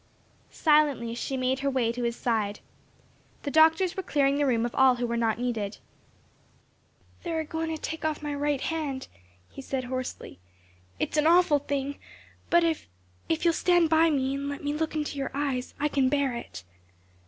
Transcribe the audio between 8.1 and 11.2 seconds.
my right hand," he said hoarsely. "It's